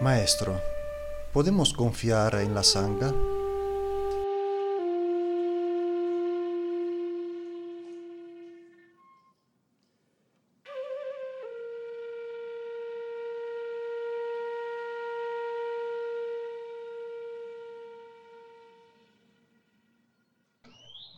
Maestro, 0.00 0.58
¿podemos 1.30 1.74
confiar 1.74 2.34
en 2.36 2.54
la 2.54 2.62
sangha? 2.62 3.12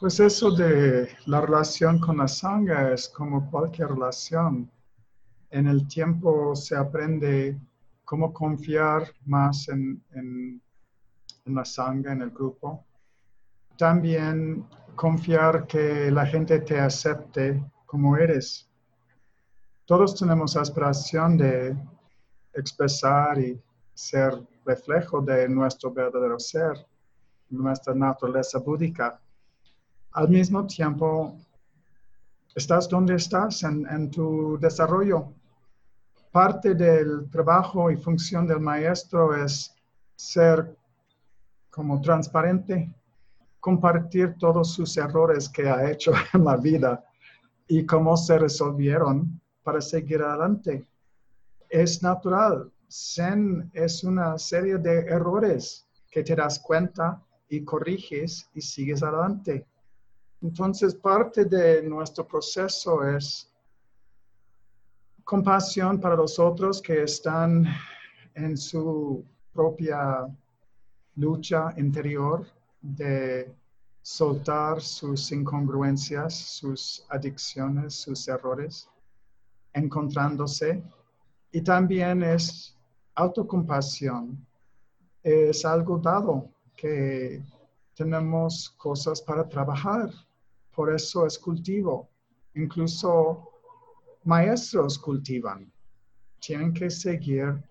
Pues 0.01 0.19
eso 0.19 0.51
de 0.51 1.09
la 1.27 1.41
relación 1.41 2.01
con 2.01 2.17
la 2.17 2.27
sangha 2.27 2.93
es 2.93 3.09
como 3.09 3.49
cualquier 3.49 3.91
relación. 3.91 4.69
En 5.51 5.69
el 5.69 5.87
tiempo 5.87 6.57
se 6.57 6.77
aprende 6.77 7.57
cómo 8.05 8.33
confiar 8.33 9.05
más 9.25 9.69
en, 9.69 10.61
la 11.47 11.65
sangre, 11.65 12.13
en 12.13 12.23
el 12.23 12.31
grupo. 12.31 12.85
También 13.77 14.65
confiar 14.95 15.67
que 15.67 16.11
la 16.11 16.27
gente 16.27 16.61
te 16.61 16.79
acepte 16.79 17.65
como 17.87 18.17
eres. 18.17 18.69
Todos 19.85 20.15
tenemos 20.19 20.57
aspiración 20.57 21.37
de 21.37 21.77
expresar 22.55 23.39
y 23.39 23.61
ser 23.95 24.41
reflejo 24.65 25.21
de 25.21 25.49
nuestro 25.49 25.93
verdadero 25.93 26.39
ser, 26.39 26.87
nuestra 27.51 27.95
naturaleza 27.95 28.59
búdica. 28.59 29.21
Al 30.13 30.29
mismo 30.29 30.67
tiempo, 30.67 31.37
estás 32.55 32.89
donde 32.89 33.15
estás 33.15 33.63
en, 33.63 34.11
tu 34.11 34.59
desarrollo 34.59 35.33
parte 36.33 36.75
del 36.75 37.29
trabajo 37.31 37.91
y 37.91 37.97
función 37.97 38.47
del 38.47 38.59
maestro 38.59 39.37
es 39.37 39.77
ser 40.17 40.75
como 41.71 42.01
transparente, 42.01 42.95
compartir 43.61 44.35
todos 44.39 44.73
sus 44.73 44.97
errores 44.97 45.49
que 45.49 45.69
ha 45.69 45.91
hecho 45.91 46.13
en 46.33 46.45
la 46.45 46.57
vida 46.57 47.05
y 47.69 47.85
cómo 47.85 48.17
se 48.17 48.39
resolvieron 48.39 49.41
para 49.63 49.81
seguir 49.81 50.23
adelante. 50.23 50.87
Es 51.69 52.03
natural. 52.03 52.73
Zen 52.91 53.71
es 53.73 54.03
una 54.03 54.37
serie 54.39 54.79
de 54.79 55.01
errores 55.01 55.87
que 56.11 56.23
te 56.23 56.35
das 56.35 56.59
cuenta 56.59 57.23
y 57.49 57.63
corriges 57.65 58.49
y 58.55 58.61
sigues 58.61 59.03
adelante. 59.03 59.67
Entonces, 60.41 60.95
parte 60.95 61.45
de 61.45 61.83
nuestro 61.83 62.27
proceso 62.27 63.07
es 63.07 63.52
compasión 65.25 66.01
para 66.01 66.17
los 66.17 66.39
otros 66.39 66.81
que 66.81 67.03
están 67.03 67.67
en 68.35 68.57
su 68.57 69.25
propia 69.53 70.27
lucha 71.17 71.73
interior 71.77 72.47
de 72.81 73.55
soltar 74.03 74.81
sus 74.81 75.31
incongruencias, 75.31 76.35
sus 76.35 77.07
adicciones, 77.09 77.95
sus 77.95 78.27
errores, 78.29 78.89
encontrándose. 79.73 80.83
Y 81.53 81.61
también 81.63 82.23
es 82.23 82.77
autocompasión. 83.15 84.45
Es 85.23 85.65
algo 85.65 85.99
dado 85.99 86.49
que 86.77 87.43
tenemos 87.95 88.71
cosas 88.71 89.23
para 89.23 89.49
trabajar. 89.49 90.11
Por 90.75 90.93
eso 90.93 91.27
es 91.27 91.39
cultivo. 91.39 92.09
Incluso 92.55 93.52
maestros 94.25 94.99
cultivan. 94.99 95.71
Tienen 96.41 96.73
que 96.73 96.91
seguir 96.91 97.63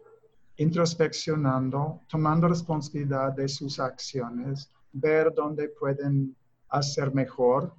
introspeccionando, 0.58 2.02
tomando 2.08 2.48
responsabilidad 2.48 3.34
de 3.34 3.48
sus 3.48 3.80
acciones, 3.80 4.70
ver 4.94 5.34
dónde 5.34 5.70
pueden 5.70 6.36
hacer 6.70 7.14
mejor 7.14 7.74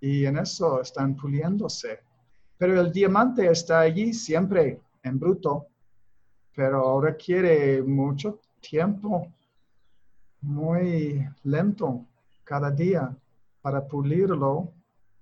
y 0.00 0.24
en 0.24 0.38
eso 0.38 0.80
están 0.80 1.16
puliéndose. 1.16 2.00
Pero 2.58 2.80
el 2.80 2.92
diamante 2.92 3.50
está 3.50 3.80
allí 3.80 4.12
siempre 4.12 4.80
en 5.02 5.18
bruto, 5.18 5.66
pero 6.54 7.00
requiere 7.00 7.82
mucho 7.82 8.40
tiempo, 8.60 9.32
muy 10.40 11.26
lento 11.44 12.04
cada 12.44 12.70
día 12.70 13.14
para 13.60 13.86
pulirlo 13.86 14.72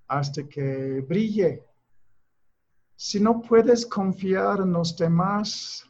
hasta 0.08 0.46
que 0.48 1.00
brille 1.08 1.62
si 2.96 3.20
no 3.20 3.40
puedes 3.40 3.84
confiar 3.86 4.60
en 4.60 4.72
los 4.72 4.96
demás, 4.96 5.84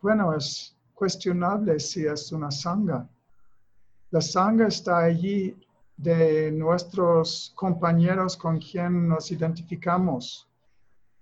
bueno, 0.00 0.34
es 0.34 0.76
cuestionable 0.94 1.78
si 1.78 2.06
es 2.06 2.32
una 2.32 2.50
sanga. 2.50 3.08
La 4.10 4.20
sanga 4.20 4.66
está 4.66 4.98
allí 4.98 5.54
de 5.96 6.50
nuestros 6.52 7.52
compañeros 7.54 8.36
con 8.36 8.58
quien 8.58 9.08
nos 9.08 9.30
identificamos. 9.30 10.48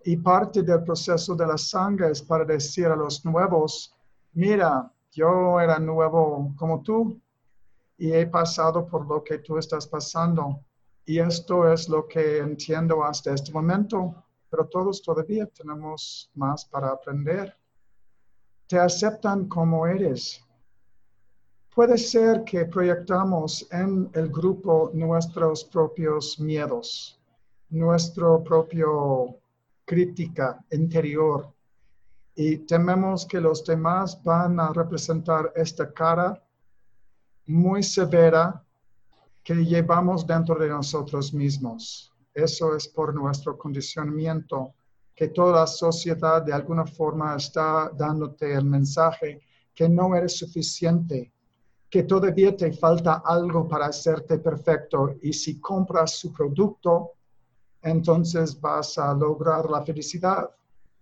Y 0.05 0.17
parte 0.17 0.63
del 0.63 0.85
proceso 0.85 1.35
de 1.35 1.47
la 1.47 1.59
sanga 1.59 2.09
es 2.09 2.23
para 2.23 2.45
decir 2.45 2.87
a 2.87 2.97
los 2.97 3.25
nuevos, 3.25 3.93
mira, 4.33 4.91
yo 5.11 5.61
era 5.61 5.81
nuevo 5.81 6.55
como 6.57 6.81
tú 6.83 7.21
y 7.99 8.13
he 8.13 8.27
pasado 8.29 8.87
por 8.87 9.07
lo 9.07 9.25
que 9.25 9.39
tú 9.39 9.59
estás 9.59 9.89
pasando. 9.89 10.61
Y 11.05 11.19
esto 11.19 11.71
es 11.71 11.89
lo 11.89 12.07
que 12.07 12.39
entiendo 12.39 13.03
hasta 13.03 13.35
este 13.35 13.51
momento 13.51 14.25
pero 14.51 14.67
todos 14.67 15.03
todavía 15.03 15.47
tenemos 15.47 16.31
más 16.35 16.65
para 16.65 16.91
aprender. 16.91 17.57
Te 18.67 18.79
aceptan 18.79 19.49
como 19.49 19.87
eres. 19.87 20.45
Puede 21.75 21.97
ser 21.97 22.45
que 22.45 22.65
proyectamos 22.65 23.67
en 23.71 24.11
el 24.15 24.29
grupo 24.31 24.91
nuestros 24.95 25.65
propios 25.65 26.39
miedos, 26.41 27.21
nuestro 27.71 28.43
propio 28.43 29.39
crítica 29.85 30.65
interior 30.71 31.53
y 32.35 32.59
tememos 32.59 33.27
que 33.27 33.41
los 33.41 33.65
demás 33.65 34.23
van 34.23 34.61
a 34.61 34.73
representar 34.73 35.53
esta 35.57 35.93
cara 35.93 36.41
muy 37.47 37.83
severa 37.83 38.63
que 39.43 39.55
llevamos 39.55 40.27
dentro 40.27 40.55
de 40.57 40.69
nosotros 40.69 41.33
mismos. 41.33 42.13
Eso 42.35 42.77
es 42.77 42.89
por 42.89 43.15
nuestro 43.15 43.57
condicionamiento, 43.57 44.75
que 45.15 45.29
toda 45.29 45.61
la 45.61 45.67
sociedad 45.67 46.43
de 46.43 46.53
alguna 46.53 46.87
forma 46.87 47.35
está 47.35 47.91
dándote 47.93 48.55
el 48.55 48.65
mensaje 48.65 49.41
que 49.75 49.89
no 49.89 50.15
eres 50.15 50.39
suficiente, 50.39 51.33
que 51.91 52.05
todavía 52.05 52.57
te 52.57 52.73
falta 52.73 53.23
algo 53.25 53.67
para 53.67 53.87
hacerte 53.87 54.39
perfecto 54.39 55.17
y 55.21 55.33
si 55.33 55.61
compras 55.61 56.19
su 56.19 56.33
producto, 56.33 57.15
entonces 57.83 58.61
vas 58.61 58.97
a 58.99 59.13
lograr 59.15 59.69
la 59.71 59.83
felicidad. 59.83 60.51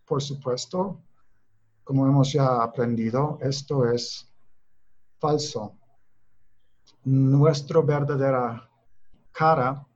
Por 0.06 0.22
supuesto, 0.22 1.02
como 1.84 2.06
hemos 2.06 2.32
ya 2.32 2.62
aprendido, 2.62 3.38
esto 3.42 3.90
es 3.90 4.32
falso. 5.18 5.76
Nuestra 7.04 7.80
verdadera 7.80 8.68
cara 9.32 9.86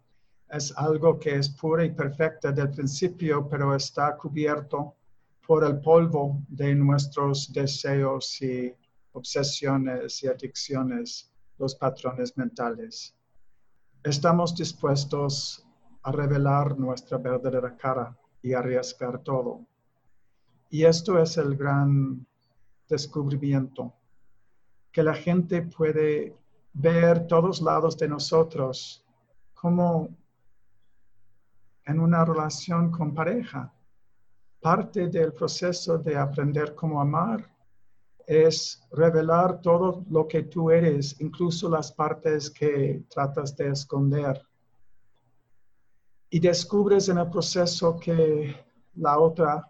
es 0.53 0.77
algo 0.77 1.19
que 1.19 1.37
es 1.37 1.49
pura 1.49 1.85
y 1.85 1.91
perfecta 1.91 2.51
del 2.51 2.71
principio, 2.71 3.49
pero 3.49 3.75
está 3.75 4.17
cubierto 4.17 4.97
por 5.47 5.65
el 5.65 5.81
polvo 5.81 6.43
de 6.49 6.75
nuestros 6.75 7.53
deseos 7.53 8.41
y 8.43 8.75
obsesiones 9.13 10.23
y 10.23 10.29
adicciones, 10.29 11.33
los 11.59 11.75
patrones 11.75 12.37
mentales. 12.37 13.15
Estamos 14.03 14.55
dispuestos 14.57 15.65
a 16.03 16.13
revelar 16.13 16.79
nuestra 16.79 17.19
verdadera 17.19 17.77
cara 17.77 18.17
y 18.43 18.55
arriesgar 18.55 19.23
todo. 19.23 19.67
Y 20.71 20.85
esto 20.85 21.19
es 21.21 21.37
el 21.37 21.57
gran 21.57 22.27
descubrimiento, 22.89 23.93
que 24.91 25.03
la 25.03 25.15
gente 25.15 25.63
puede 25.63 26.37
ver 26.73 27.27
todos 27.27 27.61
lados 27.61 27.99
de 27.99 28.09
nosotros 28.09 29.05
como 29.55 30.09
en 31.91 32.01
una 32.01 32.25
relación 32.25 32.91
con 32.91 33.15
pareja. 33.15 33.73
Parte 34.61 35.09
del 35.09 35.33
proceso 35.33 35.99
de 35.99 36.17
aprender 36.17 36.75
cómo 36.75 37.01
amar 37.01 37.49
es 38.27 38.87
revelar 38.93 39.61
todo 39.61 40.05
lo 40.09 40.29
que 40.29 40.45
tú 40.45 40.71
eres, 40.71 41.21
incluso 41.21 41.69
las 41.69 41.91
partes 41.91 42.49
que 42.49 43.05
tratas 43.09 43.57
de 43.57 43.71
esconder. 43.71 44.41
Y 46.29 46.39
descubres 46.39 47.09
en 47.09 47.19
el 47.19 47.29
proceso 47.29 47.99
que 47.99 48.55
la 48.95 49.19
otra 49.19 49.67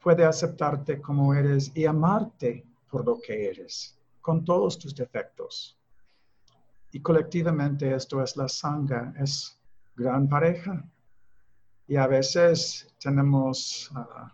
puede 0.00 0.24
aceptarte 0.24 1.00
como 1.00 1.32
eres 1.32 1.70
y 1.76 1.86
amarte 1.86 2.66
por 2.90 3.06
lo 3.06 3.20
que 3.20 3.50
eres, 3.50 3.98
con 4.20 4.44
todos 4.44 4.78
tus 4.78 4.94
defectos. 4.94 5.78
Y 6.90 7.00
colectivamente 7.00 7.94
esto 7.94 8.22
es 8.22 8.36
la 8.36 8.48
sangha, 8.48 9.14
es 9.18 9.60
gran 9.96 10.28
pareja. 10.28 10.84
Y 11.86 11.96
a 11.96 12.06
veces 12.06 12.94
tenemos 12.98 13.90
ah, 13.94 14.32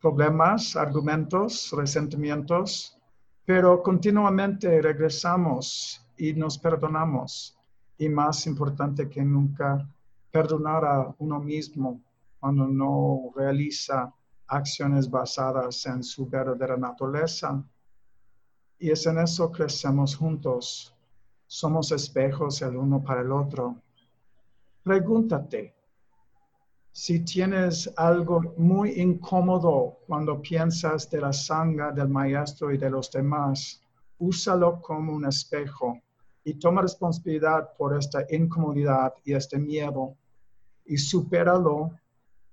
problemas, 0.00 0.76
argumentos, 0.76 1.70
resentimientos, 1.72 2.98
pero 3.44 3.82
continuamente 3.82 4.80
regresamos 4.80 6.06
y 6.16 6.32
nos 6.32 6.58
perdonamos. 6.58 7.58
Y 7.98 8.08
más 8.08 8.46
importante 8.46 9.10
que 9.10 9.22
nunca, 9.22 9.86
perdonar 10.30 10.84
a 10.84 11.14
uno 11.18 11.40
mismo 11.40 12.00
cuando 12.38 12.66
no 12.66 13.30
realiza 13.36 14.12
acciones 14.46 15.10
basadas 15.10 15.84
en 15.86 16.02
su 16.02 16.26
verdadera 16.26 16.76
naturaleza. 16.76 17.62
Y 18.78 18.90
es 18.90 19.06
en 19.06 19.18
eso 19.18 19.52
crecemos 19.52 20.16
juntos. 20.16 20.94
Somos 21.46 21.92
espejos 21.92 22.62
el 22.62 22.76
uno 22.76 23.02
para 23.02 23.20
el 23.20 23.32
otro. 23.32 23.76
Pregúntate, 24.82 25.74
si 26.92 27.20
tienes 27.20 27.90
algo 27.96 28.54
muy 28.56 29.00
incómodo 29.00 29.98
cuando 30.06 30.40
piensas 30.42 31.08
de 31.08 31.20
la 31.20 31.32
sangre 31.32 31.92
del 31.92 32.08
maestro 32.08 32.72
y 32.72 32.78
de 32.78 32.90
los 32.90 33.10
demás, 33.10 33.80
úsalo 34.18 34.80
como 34.82 35.14
un 35.14 35.24
espejo 35.24 36.00
y 36.44 36.54
toma 36.54 36.82
responsabilidad 36.82 37.70
por 37.78 37.96
esta 37.96 38.24
incomodidad 38.30 39.14
y 39.24 39.34
este 39.34 39.58
miedo 39.58 40.16
y 40.84 40.96
supéralo 40.98 41.92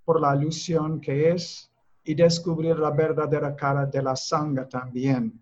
por 0.06 0.22
la 0.22 0.36
ilusión 0.36 1.02
que 1.02 1.32
es 1.32 1.72
y 2.04 2.14
descubrir 2.14 2.78
la 2.78 2.92
verdadera 2.92 3.56
cara 3.56 3.86
de 3.86 4.02
la 4.02 4.16
sangre 4.16 4.66
también, 4.66 5.42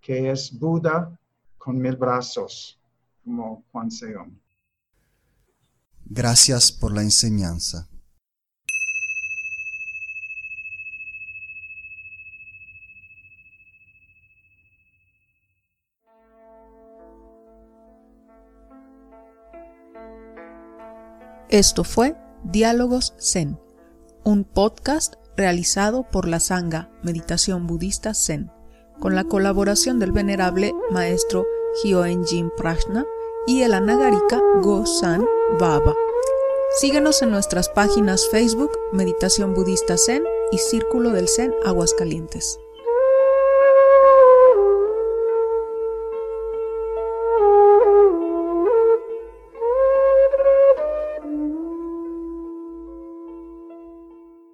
que 0.00 0.30
es 0.30 0.56
Buda 0.58 1.18
con 1.58 1.78
mil 1.78 1.96
brazos, 1.96 2.80
como 3.22 3.64
Juan 3.70 3.90
Seón. 3.90 4.40
Gracias 6.06 6.72
por 6.72 6.94
la 6.94 7.02
enseñanza. 7.02 7.86
Esto 21.50 21.82
fue 21.82 22.14
Diálogos 22.44 23.14
Zen, 23.18 23.58
un 24.22 24.44
podcast 24.44 25.14
realizado 25.34 26.02
por 26.02 26.28
la 26.28 26.40
Sangha 26.40 26.90
Meditación 27.02 27.66
Budista 27.66 28.12
Zen, 28.12 28.50
con 29.00 29.14
la 29.14 29.24
colaboración 29.24 29.98
del 29.98 30.12
venerable 30.12 30.74
maestro 30.90 31.46
Hyoen 31.82 32.22
Prajna 32.54 33.06
y 33.46 33.62
el 33.62 33.72
anagarika 33.72 34.42
Go-san 34.60 35.24
Baba. 35.58 35.94
Síguenos 36.80 37.22
en 37.22 37.30
nuestras 37.30 37.70
páginas 37.70 38.28
Facebook 38.30 38.72
Meditación 38.92 39.54
Budista 39.54 39.96
Zen 39.96 40.24
y 40.52 40.58
Círculo 40.58 41.12
del 41.12 41.28
Zen 41.28 41.54
Aguascalientes. 41.64 42.58